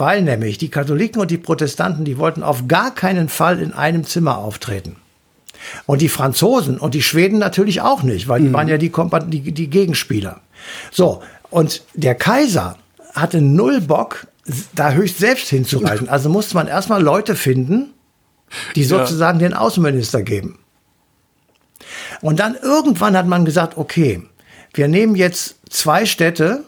[0.00, 4.04] Weil nämlich die Katholiken und die Protestanten, die wollten auf gar keinen Fall in einem
[4.04, 4.96] Zimmer auftreten.
[5.84, 8.90] Und die Franzosen und die Schweden natürlich auch nicht, weil die waren ja die,
[9.26, 10.40] die, die Gegenspieler.
[10.90, 12.78] So, und der Kaiser
[13.14, 14.26] hatte null Bock,
[14.74, 16.08] da höchst selbst hinzureisen.
[16.10, 17.92] Also musste man erstmal Leute finden,
[18.76, 20.60] die sozusagen den Außenminister geben.
[22.22, 24.22] Und dann irgendwann hat man gesagt, okay,
[24.72, 26.64] wir nehmen jetzt zwei Städte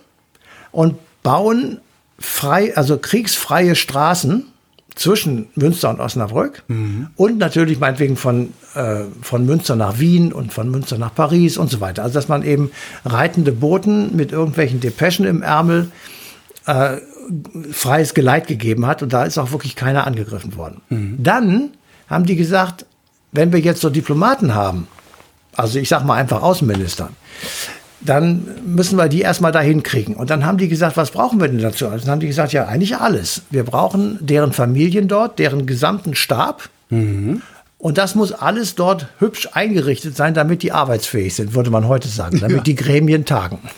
[0.70, 1.80] und bauen
[2.22, 4.44] frei, also kriegsfreie Straßen
[4.94, 6.64] zwischen Münster und Osnabrück
[7.16, 11.70] und natürlich meinetwegen von, äh, von Münster nach Wien und von Münster nach Paris und
[11.70, 12.02] so weiter.
[12.02, 12.70] Also dass man eben
[13.04, 15.90] reitende Boten mit irgendwelchen Depeschen im Ärmel
[16.66, 16.98] äh,
[17.70, 20.82] freies Geleit gegeben hat und da ist auch wirklich keiner angegriffen worden.
[21.22, 21.70] Dann
[22.08, 22.84] haben die gesagt,
[23.30, 24.88] wenn wir jetzt so Diplomaten haben,
[25.56, 27.10] also ich sag mal einfach Außenminister,
[28.04, 30.14] dann müssen wir die erstmal dahin kriegen.
[30.14, 31.88] Und dann haben die gesagt, was brauchen wir denn dazu?
[31.88, 33.42] Also dann haben die gesagt, ja, eigentlich alles.
[33.50, 36.68] Wir brauchen deren Familien dort, deren gesamten Stab.
[37.82, 42.06] Und das muss alles dort hübsch eingerichtet sein, damit die arbeitsfähig sind, würde man heute
[42.06, 43.58] sagen, damit die Gremien tagen.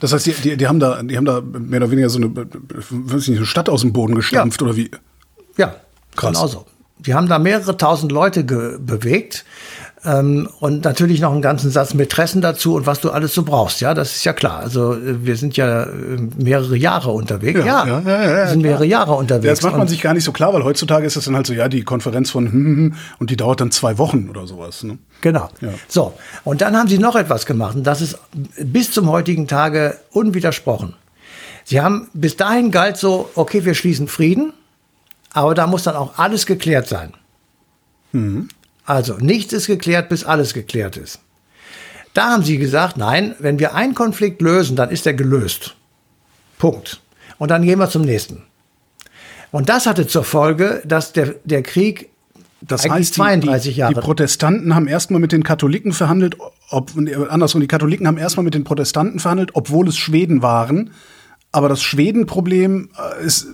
[0.00, 2.28] Das heißt, die, die, die, haben da, die haben da mehr oder weniger so eine,
[2.28, 4.92] nicht, eine Stadt aus dem Boden gestampft oder wie?
[5.56, 5.74] Ja,
[6.14, 6.34] Krass.
[6.34, 6.66] genau so.
[7.00, 9.44] Die haben da mehrere tausend Leute bewegt
[10.04, 13.80] ähm, und natürlich noch einen ganzen Satz Mätressen dazu und was du alles so brauchst.
[13.80, 14.60] Ja, das ist ja klar.
[14.60, 15.88] Also äh, wir sind ja äh,
[16.36, 17.58] mehrere Jahre unterwegs.
[17.64, 19.60] Ja, ja, ja, ja, wir sind mehrere Jahre unterwegs.
[19.60, 21.52] Das macht man sich gar nicht so klar, weil heutzutage ist das dann halt so,
[21.52, 24.84] ja, die Konferenz von hm, und die dauert dann zwei Wochen oder sowas.
[24.84, 24.98] Ne?
[25.20, 25.48] Genau.
[25.60, 25.70] Ja.
[25.88, 28.18] So, und dann haben sie noch etwas gemacht und das ist
[28.58, 30.94] bis zum heutigen Tage unwidersprochen.
[31.64, 34.52] Sie haben bis dahin galt so, okay, wir schließen Frieden,
[35.32, 37.12] aber da muss dann auch alles geklärt sein.
[38.88, 41.20] Also nichts ist geklärt, bis alles geklärt ist.
[42.14, 45.76] Da haben sie gesagt, nein, wenn wir einen Konflikt lösen, dann ist er gelöst.
[46.56, 47.02] Punkt.
[47.36, 48.44] Und dann gehen wir zum nächsten.
[49.50, 52.08] Und das hatte zur Folge, dass der, der Krieg
[52.62, 53.92] Das eigentlich heißt, die, 32 die, Jahre.
[53.92, 56.38] die Protestanten haben erstmal mit den Katholiken verhandelt,
[56.70, 60.92] ob, nee, andersrum, die Katholiken haben erstmal mit den Protestanten verhandelt, obwohl es Schweden waren.
[61.50, 63.46] Aber das Schwedenproblem äh, ist,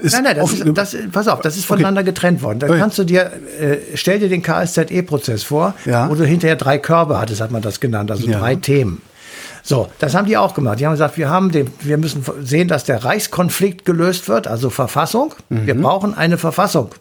[0.00, 2.60] ist Nein, nein, das ist, das, pass auf, das ist voneinander getrennt worden.
[2.60, 2.78] Da Okay.
[2.78, 3.30] kannst du dir,
[3.60, 6.08] äh, stell dir den KSZE-Prozess vor, Ja.
[6.08, 8.38] wo du hinterher drei Körbe hattest, hat man das genannt, also Ja.
[8.38, 9.02] drei Themen.
[9.62, 10.80] So, das haben die auch gemacht.
[10.80, 14.70] Die haben gesagt, wir haben den, wir müssen sehen, dass der Reichskonflikt gelöst wird, also
[14.70, 15.34] Verfassung.
[15.50, 15.82] Wir Mhm.
[15.82, 16.94] brauchen eine Verfassung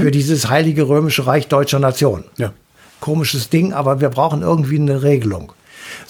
[0.00, 2.24] für dieses heilige römische Reich deutscher Nation.
[2.36, 2.52] Ja.
[3.00, 5.52] Komisches Ding, aber wir brauchen irgendwie eine Regelung.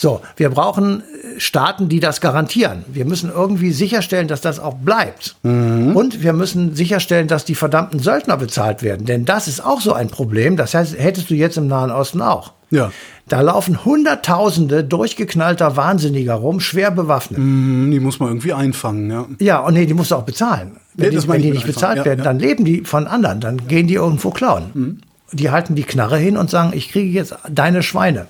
[0.01, 2.85] So, wir brauchen äh, Staaten, die das garantieren.
[2.87, 5.37] Wir müssen irgendwie sicherstellen, dass das auch bleibt.
[5.43, 9.07] Und wir müssen sicherstellen, dass die verdammten Söldner bezahlt werden.
[9.07, 10.57] Denn das ist auch so ein Problem.
[10.57, 12.53] Das heißt, hättest du jetzt im Nahen Osten auch.
[12.71, 12.93] Ja.
[13.29, 17.41] Da laufen Hunderttausende durchgeknallter Wahnsinniger rum, schwer bewaffnet.
[17.41, 19.27] Mhm, die muss man irgendwie einfangen, ja.
[19.41, 20.77] Ja, und nee, die musst du auch bezahlen.
[20.95, 22.25] Wenn Ja, das die, wenn die nicht bezahlt Ja, werden, ja.
[22.25, 24.65] dann leben die von anderen, dann gehen die irgendwo klauen.
[24.75, 24.99] Mhm.
[25.33, 28.27] Die halten die Knarre hin und sagen, ich kriege jetzt deine Schweine.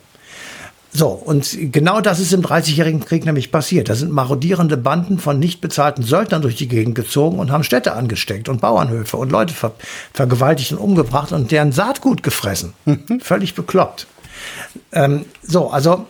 [0.98, 3.88] So, und genau das ist im Dreißigjährigen Krieg nämlich passiert.
[3.88, 7.92] Da sind marodierende Banden von nicht bezahlten Söldnern durch die Gegend gezogen und haben Städte
[7.92, 9.74] angesteckt und Bauernhöfe und Leute ver
[10.12, 12.72] vergewaltigt und umgebracht und deren Saatgut gefressen.
[12.84, 13.20] Mhm.
[13.20, 14.08] Völlig bekloppt.
[14.90, 16.08] Ähm, so, also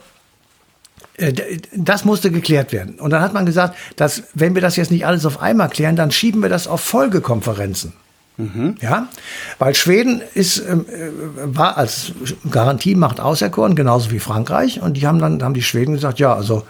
[1.17, 1.33] äh,
[1.75, 2.99] das musste geklärt werden.
[2.99, 5.97] Und dann hat man gesagt, dass wenn wir das jetzt nicht alles auf einmal klären,
[5.97, 7.93] dann schieben wir das auf Folgekonferenzen.
[8.81, 9.09] Ja,
[9.57, 12.13] weil Schweden ist, ähm, äh, war als
[12.49, 14.81] Garantiemacht auserkoren, genauso wie Frankreich.
[14.81, 16.63] Und die haben dann haben die Schweden gesagt, ja, also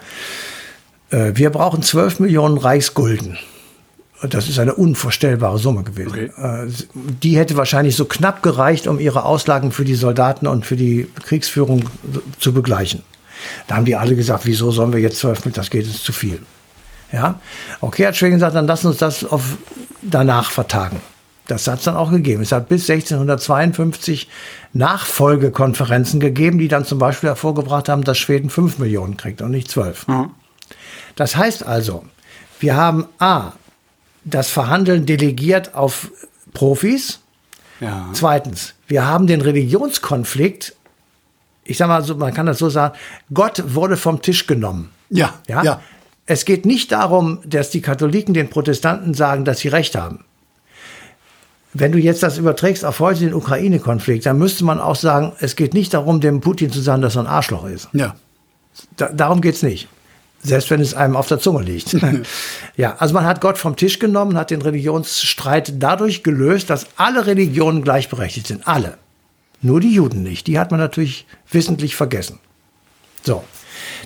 [1.10, 3.38] äh, wir brauchen 12 Millionen Reichsgulden.
[4.22, 6.10] Das ist eine unvorstellbare Summe gewesen.
[6.10, 6.30] Okay.
[6.36, 6.70] Äh,
[7.22, 11.08] Die hätte wahrscheinlich so knapp gereicht, um ihre Auslagen für die Soldaten und für die
[11.24, 11.84] Kriegsführung
[12.38, 13.02] zu begleichen.
[13.66, 16.12] Da haben die alle gesagt, wieso sollen wir jetzt 12 mit, das geht uns zu
[16.12, 16.40] viel.
[17.12, 17.40] Ja,
[17.80, 19.56] okay, hat Schweden gesagt, dann lassen uns das auf
[20.02, 21.00] danach vertagen.
[21.50, 22.42] Das hat es dann auch gegeben.
[22.42, 24.28] Es hat bis 1652
[24.72, 29.70] Nachfolgekonferenzen gegeben, die dann zum Beispiel hervorgebracht haben, dass Schweden 5 Millionen kriegt und nicht
[29.70, 30.06] 12.
[31.16, 32.04] Das heißt also,
[32.60, 33.52] wir haben A,
[34.24, 36.10] das Verhandeln delegiert auf
[36.52, 37.20] Profis.
[37.80, 38.08] Ja.
[38.12, 40.76] Zweitens, wir haben den Religionskonflikt.
[41.64, 42.94] Ich sag mal so, man kann das so sagen,
[43.32, 44.90] Gott wurde vom Tisch genommen.
[45.08, 45.62] Ja, Ja?
[45.62, 45.80] ja.
[46.26, 50.24] Es geht nicht darum, dass die Katholiken den Protestanten sagen, dass sie Recht haben.
[51.72, 55.54] Wenn du jetzt das überträgst auf heute den Ukraine-Konflikt, dann müsste man auch sagen, es
[55.54, 57.88] geht nicht darum, dem Putin zu sagen, dass er ein Arschloch ist.
[57.92, 58.16] Ja.
[58.96, 59.88] Da, darum geht's nicht.
[60.42, 61.96] Selbst wenn es einem auf der Zunge liegt.
[62.76, 67.26] ja, also man hat Gott vom Tisch genommen, hat den Religionsstreit dadurch gelöst, dass alle
[67.26, 68.66] Religionen gleichberechtigt sind.
[68.66, 68.96] Alle.
[69.62, 70.46] Nur die Juden nicht.
[70.46, 72.38] Die hat man natürlich wissentlich vergessen.
[73.22, 73.44] So.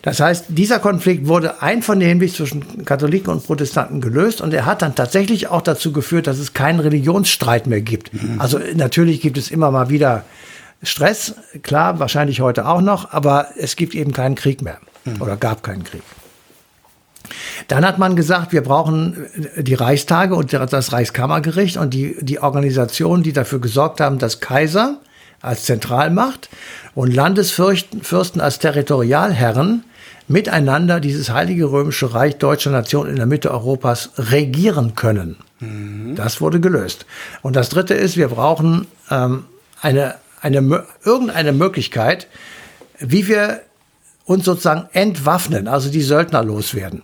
[0.02, 4.94] Das heißt, dieser Konflikt wurde einvernehmlich zwischen Katholiken und Protestanten gelöst und er hat dann
[4.94, 8.10] tatsächlich auch dazu geführt, dass es keinen Religionsstreit mehr gibt.
[8.38, 10.24] Also natürlich gibt es immer mal wieder
[10.82, 14.78] Stress, klar, wahrscheinlich heute auch noch, aber es gibt eben keinen Krieg mehr
[15.20, 16.02] oder gab keinen Krieg.
[17.68, 23.22] Dann hat man gesagt, wir brauchen die Reichstage und das Reichskammergericht und die, die Organisationen,
[23.22, 24.98] die dafür gesorgt haben, dass Kaiser
[25.44, 26.48] als Zentralmacht
[26.94, 29.84] und Landesfürsten Fürsten als Territorialherren
[30.26, 35.36] miteinander dieses heilige römische Reich deutscher Nation in der Mitte Europas regieren können.
[36.14, 37.06] Das wurde gelöst.
[37.42, 39.44] Und das Dritte ist, wir brauchen ähm,
[39.80, 42.26] eine, eine, irgendeine Möglichkeit,
[42.98, 43.60] wie wir
[44.24, 47.02] uns sozusagen entwaffnen, also die Söldner loswerden.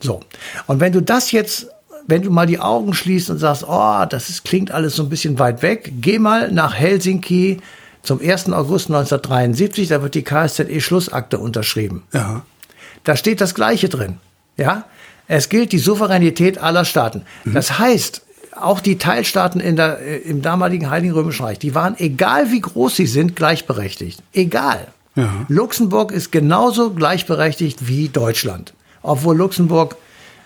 [0.00, 0.20] So.
[0.66, 1.68] Und wenn du das jetzt,
[2.06, 5.08] wenn du mal die Augen schließt und sagst, oh, das ist, klingt alles so ein
[5.08, 7.60] bisschen weit weg, geh mal nach Helsinki
[8.02, 8.46] zum 1.
[8.52, 12.02] August 1973, da wird die KSZE-Schlussakte unterschrieben.
[12.12, 12.42] Ja.
[13.04, 14.18] Da steht das Gleiche drin.
[14.56, 14.84] Ja?
[15.28, 17.22] Es gilt die Souveränität aller Staaten.
[17.44, 18.22] Das heißt,
[18.56, 22.60] auch die Teilstaaten in der, äh, im damaligen Heiligen Römischen Reich, die waren, egal wie
[22.60, 24.22] groß sie sind, gleichberechtigt.
[24.32, 24.88] Egal.
[25.16, 25.46] Ja.
[25.48, 28.74] Luxemburg ist genauso gleichberechtigt wie Deutschland.
[29.02, 29.96] Obwohl Luxemburg,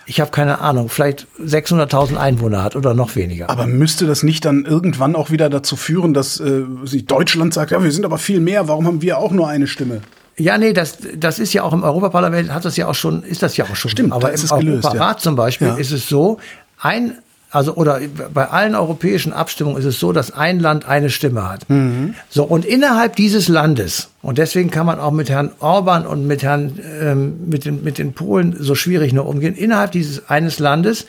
[0.07, 3.51] ich habe keine Ahnung, vielleicht 600.000 Einwohner hat oder noch weniger.
[3.51, 7.71] Aber müsste das nicht dann irgendwann auch wieder dazu führen, dass äh, sich Deutschland sagt,
[7.71, 10.01] ja, wir sind aber viel mehr, warum haben wir auch nur eine Stimme?
[10.37, 13.43] Ja, nee, das, das ist ja auch im Europaparlament, hat das ja auch schon, ist
[13.43, 13.90] das ja auch schon.
[13.90, 15.23] Stimmt, aber im gelöst, Europarat ja.
[15.23, 15.77] zum Beispiel Ja.
[15.77, 16.38] ist es so,
[16.79, 17.19] ein,
[17.55, 18.01] also oder
[18.33, 21.71] bei allen europäischen Abstimmungen ist es so, dass ein Land eine Stimme hat.
[21.71, 22.14] Mhm.
[22.29, 26.43] So, und innerhalb dieses Landes, und deswegen kann man auch mit Herrn Orban und mit
[26.43, 31.07] Herrn, ähm, mit den, mit den Polen so schwierig nur umgehen, innerhalb dieses eines Landes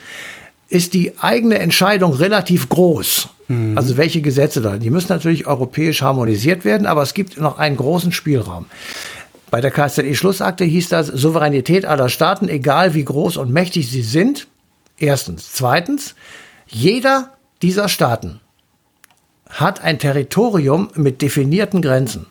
[0.68, 3.28] ist die eigene Entscheidung relativ groß.
[3.76, 4.76] Also welche Gesetze da?
[4.76, 8.66] Die müssen natürlich europäisch harmonisiert werden, aber es gibt noch einen großen Spielraum.
[9.50, 14.48] Bei der KSZE-Schlussakte hieß das Souveränität aller Staaten, egal wie groß und mächtig sie sind.
[14.98, 15.52] Erstens.
[15.52, 16.14] Zweitens,
[16.66, 17.32] jeder
[17.62, 18.40] dieser Staaten
[19.48, 22.26] hat ein Territorium mit definierten Grenzen.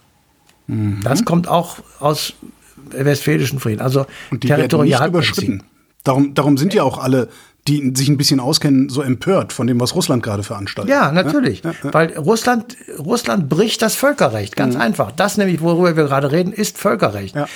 [1.04, 2.34] Das kommt auch aus
[2.90, 3.82] westfälischen Frieden.
[3.82, 5.64] Also Und die werden nicht überschritten.
[6.04, 7.30] Darum, darum sind ja auch alle,
[7.68, 10.92] die sich ein bisschen auskennen, so empört von dem, was Russland gerade veranstaltet.
[10.92, 11.64] Ja, natürlich.
[11.64, 11.94] Ja, ja.
[11.94, 15.12] Weil Russland, Russland bricht das Völkerrecht, ganz einfach.
[15.12, 17.36] Das nämlich, worüber wir gerade reden, ist Völkerrecht.
[17.36, 17.48] Ja.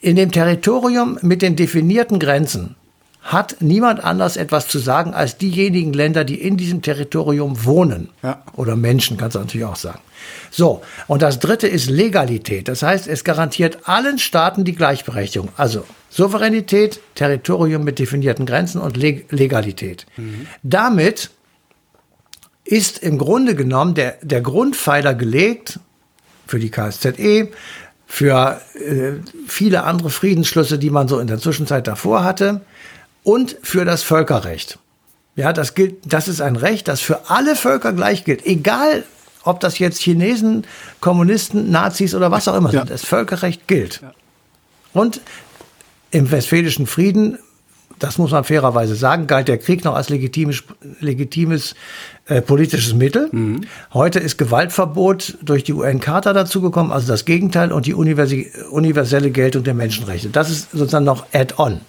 [0.00, 2.76] In dem Territorium mit den definierten Grenzen
[3.22, 8.08] hat niemand anders etwas zu sagen als diejenigen Länder, die in diesem Territorium wohnen.
[8.22, 8.42] Ja.
[8.56, 10.00] Oder Menschen, kannst du natürlich auch sagen.
[10.50, 12.66] So, und das dritte ist Legalität.
[12.68, 15.50] Das heißt, es garantiert allen Staaten die Gleichberechtigung.
[15.56, 20.06] Also Souveränität, Territorium mit definierten Grenzen und Leg Legalität.
[20.62, 21.30] Damit
[22.64, 25.78] ist im Grunde genommen der, der Grundpfeiler gelegt
[26.46, 27.48] für die KSZE,
[28.06, 29.12] für äh,
[29.46, 32.60] viele andere Friedensschlüsse, die man so in der Zwischenzeit davor hatte
[33.22, 34.78] und für das Völkerrecht.
[35.34, 39.04] Ja, das gilt, das ist ein Recht, das für alle Völker gleich gilt, egal
[39.44, 40.64] ob das jetzt Chinesen,
[41.00, 42.80] Kommunisten, Nazis oder was auch immer Ja.
[42.80, 42.90] sind.
[42.90, 44.02] Das Völkerrecht gilt.
[44.92, 45.20] Und
[46.10, 47.38] im Westfälischen Frieden,
[47.98, 50.62] das muss man fairerweise sagen, galt der Krieg noch als legitimes,
[51.00, 51.74] legitimes
[52.26, 53.30] äh, politisches Mittel.
[53.94, 59.74] Heute ist Gewaltverbot durch die UN-Charta dazugekommen, also das Gegenteil und die universelle Geltung der
[59.74, 60.28] Menschenrechte.
[60.28, 61.80] Das ist sozusagen noch add-on.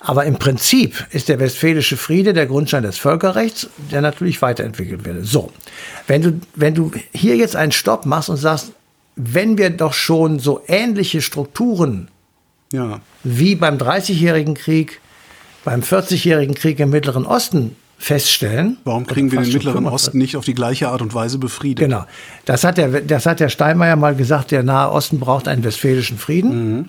[0.00, 5.26] Aber im Prinzip ist der Westfälische Friede der Grundstein des Völkerrechts, der natürlich weiterentwickelt wird.
[5.26, 5.52] So,
[6.06, 8.72] wenn du, wenn du hier jetzt einen Stopp machst und sagst,
[9.16, 12.08] wenn wir doch schon so ähnliche Strukturen
[12.72, 13.00] Ja.
[13.24, 15.00] wie beim 30-jährigen Krieg,
[15.64, 18.76] beim 40-jährigen Krieg im Mittleren Osten feststellen.
[18.84, 19.92] Warum kriegen wir den Mittleren 45.
[19.92, 21.84] Osten nicht auf die gleiche Art und Weise befriedet?
[21.84, 22.04] Genau.
[22.44, 26.16] Das hat der, das hat der Steinmeier mal gesagt, der Nahe Osten braucht einen westfälischen
[26.16, 26.88] Frieden.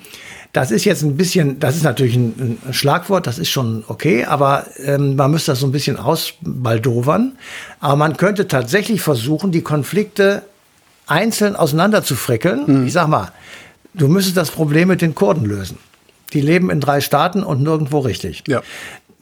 [0.51, 4.25] Das ist jetzt ein bisschen, das ist natürlich ein, ein Schlagwort, das ist schon okay,
[4.25, 7.33] aber ähm, man müsste das so ein bisschen ausbaldowern.
[7.79, 10.41] Aber man könnte tatsächlich versuchen, die Konflikte
[11.05, 12.87] einzeln auseinander zu frickeln.
[12.87, 13.31] Ich sag mal,
[13.93, 15.77] du müsstest das Problem mit den Kurden lösen.
[16.33, 18.43] Die leben in drei Staaten und nirgendwo richtig.
[18.47, 18.61] Ja.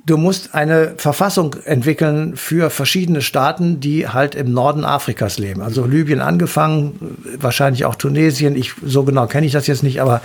[0.06, 5.62] Du musst eine Verfassung entwickeln für verschiedene Staaten, die halt im Norden Afrikas leben.
[5.62, 8.56] Also Libyen angefangen, wahrscheinlich auch Tunesien.
[8.56, 10.22] Ich, so genau kenne ich das jetzt nicht, aber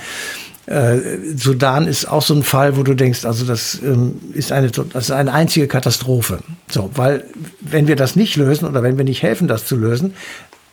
[0.66, 0.98] äh,
[1.37, 5.05] Sudan ist auch so ein Fall, wo du denkst, also das ähm, ist eine, das
[5.05, 6.38] ist eine einzige Katastrophe.
[6.70, 7.25] So, weil
[7.61, 10.14] wenn wir das nicht lösen oder wenn wir nicht helfen, das zu lösen,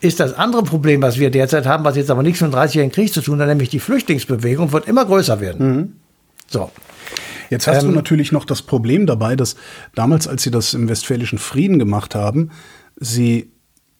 [0.01, 2.91] ist das andere Problem, was wir derzeit haben, was jetzt aber nichts mit dem 30-jährigen
[2.91, 5.99] Krieg zu tun hat, nämlich die Flüchtlingsbewegung wird immer größer werden.
[6.47, 6.71] So.
[7.49, 9.55] Jetzt hast du Ähm, natürlich noch das Problem dabei, dass
[9.95, 12.51] damals, als sie das im Westfälischen Frieden gemacht haben,
[12.95, 13.51] sie,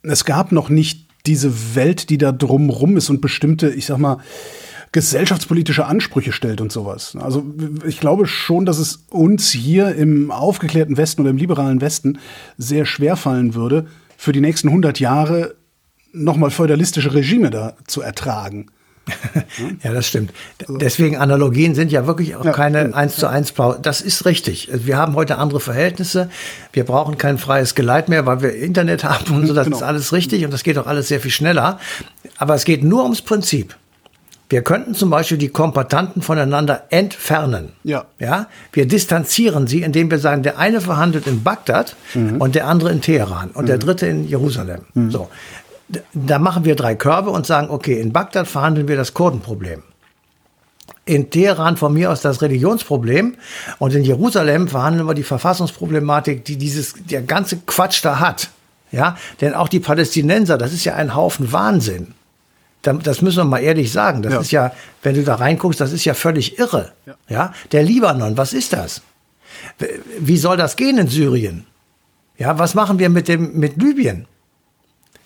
[0.03, 4.19] es gab noch nicht diese Welt, die da drumrum ist und bestimmte, ich sag mal,
[4.91, 7.15] gesellschaftspolitische Ansprüche stellt und sowas.
[7.19, 7.43] Also
[7.85, 12.17] ich glaube schon, dass es uns hier im aufgeklärten Westen oder im liberalen Westen
[12.57, 15.55] sehr schwer fallen würde, für die nächsten 100 Jahre
[16.11, 18.67] nochmal feudalistische Regime da zu ertragen.
[19.83, 20.31] Ja, das stimmt.
[20.67, 23.53] Deswegen Analogien sind ja wirklich auch Ja, keine eins zu eins.
[23.81, 24.69] Das ist richtig.
[24.71, 26.29] Wir haben heute andere Verhältnisse.
[26.73, 29.53] Wir brauchen kein freies Geleit mehr, weil wir Internet haben und so.
[29.53, 29.77] Das Genau.
[29.77, 31.79] ist alles richtig und das geht auch alles sehr viel schneller.
[32.37, 33.75] Aber es geht nur ums Prinzip.
[34.51, 37.73] Wir könnten zum Beispiel die Kombatanten voneinander entfernen.
[37.83, 38.05] Ja.
[38.17, 42.91] Ja, wir distanzieren sie, indem wir sagen, der eine verhandelt in Bagdad und der andere
[42.91, 44.81] in Teheran und der dritte in Jerusalem.
[45.09, 45.29] So.
[45.87, 49.83] D- Da machen wir drei Körbe und sagen, okay, in Bagdad verhandeln wir das Kurdenproblem.
[51.05, 53.35] In Teheran von mir aus das Religionsproblem
[53.79, 58.49] und in Jerusalem verhandeln wir die Verfassungsproblematik, die dieses, der ganze Quatsch da hat.
[58.91, 62.13] Ja, denn auch die Palästinenser, das ist ja ein Haufen Wahnsinn.
[62.81, 64.21] Da- Das müssen wir mal ehrlich sagen.
[64.21, 64.39] Das Ja.
[64.39, 64.71] ist ja,
[65.03, 66.91] wenn du da reinguckst, das ist ja völlig irre.
[67.05, 67.15] Ja.
[67.27, 67.53] Ja.
[67.71, 69.01] der Libanon, was ist das?
[70.19, 71.65] Wie soll das gehen in Syrien?
[72.37, 74.25] Ja, was machen wir mit dem, mit Libyen?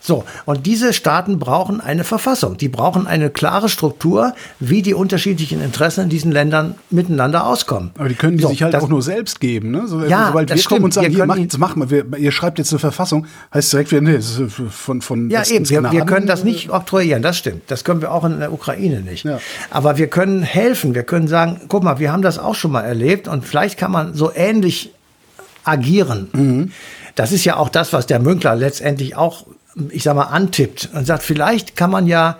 [0.06, 2.58] So, und diese Staaten brauchen eine Verfassung.
[2.58, 7.92] Die brauchen eine klare Struktur, wie die unterschiedlichen Interessen in diesen Ländern miteinander auskommen.
[7.98, 9.72] Aber die können die So, sich halt auch nur selbst geben.
[9.72, 9.88] Ne?
[9.88, 10.84] So, Ja, sobald wir kommen stimmt.
[10.84, 13.72] und sagen, Wir hier, macht, ihn- das machen wir, ihr schreibt jetzt eine Verfassung, heißt
[13.72, 15.86] direkt wieder, nee, das ist von, von Ja, Westens eben.
[15.86, 17.62] Wir, wir können das nicht oktroyieren, das stimmt.
[17.68, 19.24] Das können wir auch in der Ukraine nicht.
[19.24, 19.40] Ja.
[19.70, 20.96] Aber wir können helfen.
[20.96, 23.92] Wir können sagen, guck mal, wir haben das auch schon mal erlebt und vielleicht kann
[23.94, 24.92] man so ähnlich
[25.64, 26.28] agieren.
[26.34, 26.72] Mhm.
[27.16, 29.46] Das ist ja auch das, was der Münkler letztendlich auch,
[29.90, 32.38] ich sag mal, antippt und sagt, vielleicht kann man ja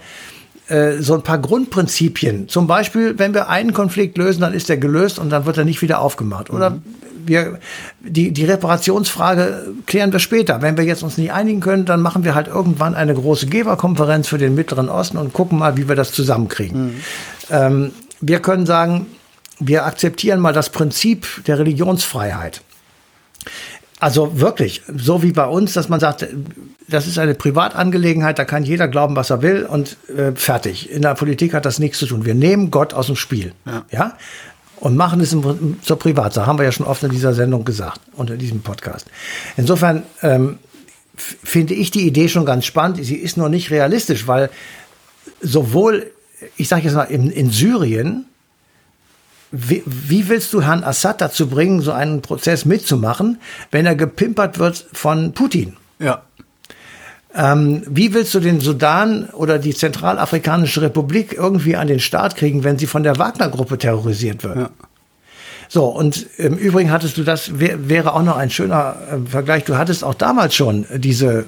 [0.68, 2.48] äh, so ein paar Grundprinzipien.
[2.48, 5.66] Zum Beispiel, wenn wir einen Konflikt lösen, dann ist der gelöst und dann wird er
[5.66, 6.50] nicht wieder aufgemacht.
[6.50, 6.84] Oder Mhm.
[7.26, 7.60] wir,
[8.02, 10.62] die, die Reparationsfrage klären wir später.
[10.62, 14.28] Wenn wir jetzt uns nicht einigen können, dann machen wir halt irgendwann eine große Geberkonferenz
[14.28, 17.02] für den Mittleren Osten und gucken mal, wie wir das zusammenkriegen.
[17.50, 17.92] Ähm,
[18.22, 19.08] wir können sagen,
[19.60, 22.62] wir akzeptieren mal das Prinzip der Religionsfreiheit.
[24.04, 26.28] Also wirklich, so wie bei uns, dass man sagt,
[26.90, 30.92] das ist eine Privatangelegenheit, da kann jeder glauben, was er will und äh, fertig.
[30.92, 32.26] In der Politik hat das nichts zu tun.
[32.26, 33.54] Wir nehmen Gott aus dem Spiel.
[33.92, 34.18] Ja.
[34.82, 36.46] Und machen es im, zur Privatsache.
[36.46, 39.08] Haben wir ja schon oft in dieser Sendung gesagt und in diesem Podcast.
[39.56, 40.60] Insofern ähm,
[41.16, 43.00] finde ich die Idee schon ganz spannend.
[43.02, 44.50] Sie ist nur nicht realistisch, weil
[45.40, 46.12] sowohl,
[46.58, 48.26] ich sage jetzt mal, in, in Syrien,
[49.56, 53.40] wie, wie willst du Herrn Assad dazu bringen, so einen Prozess mitzumachen,
[53.70, 55.74] wenn er gepimpert wird von Putin?
[56.00, 56.24] Ja.
[57.36, 62.64] Ähm, wie willst du den Sudan oder die Zentralafrikanische Republik irgendwie an den Start kriegen,
[62.64, 64.58] wenn sie von der Wagner-Gruppe terrorisiert wird?
[64.58, 64.70] Ja.
[65.70, 69.66] So, und im Übrigen hattest du das, wär, wäre auch noch ein schöner äh, Vergleich,
[69.66, 71.46] du hattest auch damals schon diese,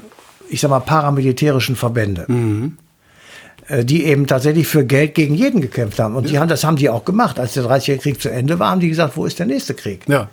[0.47, 2.25] ich sag mal, paramilitärischen Verbände.
[2.27, 2.84] äh,
[3.69, 6.15] die eben tatsächlich für Geld gegen jeden gekämpft haben.
[6.15, 7.39] Und die haben, das haben die auch gemacht.
[7.39, 10.01] Als der 30-jährige Krieg zu Ende war, haben die gesagt, wo ist der nächste Krieg?
[10.07, 10.29] Ja.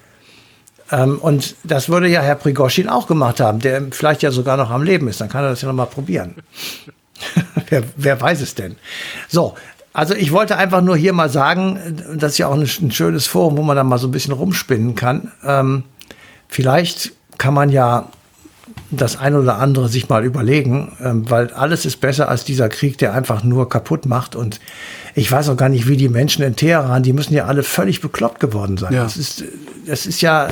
[0.91, 4.71] Ähm, und das würde ja Herr Prigoschin auch gemacht haben, der vielleicht ja sogar noch
[4.71, 5.21] am Leben ist.
[5.21, 6.35] Dann kann er das ja noch mal probieren.
[7.69, 8.77] wer, wer weiß es denn?
[9.29, 9.55] So,
[9.95, 11.79] also ich wollte einfach nur hier mal sagen,
[12.15, 14.35] das ist ja auch ein, ein schönes Forum, wo man dann mal so ein bisschen
[14.35, 15.33] rumspinnen kann.
[15.45, 15.85] Ähm,
[16.49, 18.09] vielleicht kann man ja
[18.93, 22.99] das ein oder andere sich mal überlegen, ähm, weil alles ist besser als dieser Krieg,
[22.99, 24.37] der einfach nur kaputt macht.
[24.37, 24.61] Und
[25.15, 28.01] ich weiß auch gar nicht, wie die Menschen in Teheran, die müssen ja alle völlig
[28.01, 28.93] bekloppt geworden sein.
[28.93, 29.05] Ja.
[29.05, 29.45] Das, ist,
[29.87, 30.49] das ist ja,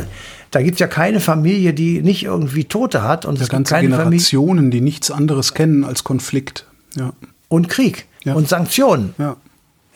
[0.51, 3.25] da gibt's ja keine Familie, die nicht irgendwie Tote hat.
[3.27, 6.67] Und Es es gibt ganze keine Familie Generationen, die nichts anderes kennen als Konflikt.
[6.97, 7.13] Ja.
[7.49, 8.35] und Krieg Ja.
[8.35, 9.15] und Sanktionen.
[9.19, 9.37] Ja.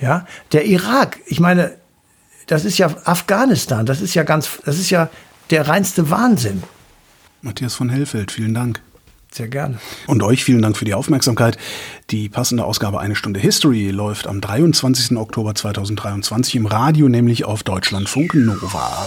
[0.00, 1.72] Ja, der Irak, ich meine,
[2.46, 5.08] das ist ja Afghanistan, das ist ja ganz, das ist ja
[5.50, 6.62] der reinste Wahnsinn.
[7.44, 8.80] Matthias von Hellfeld, vielen Dank.
[9.30, 9.78] Sehr gerne.
[10.06, 11.58] Und euch vielen Dank für die Aufmerksamkeit.
[12.10, 15.16] Die passende Ausgabe Eine Stunde History läuft am 23.
[15.16, 19.06] Oktober 2023 im Radio, nämlich auf Deutschlandfunk Nova.